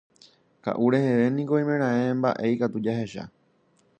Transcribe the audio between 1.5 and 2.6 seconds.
oimeraẽ mba'e